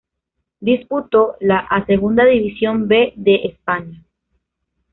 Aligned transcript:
Disputó 0.61 1.35
la 1.41 1.59
a 1.59 1.85
Segunda 1.85 2.25
División 2.25 2.87
B 2.87 3.13
de 3.17 3.35
España. 3.45 4.03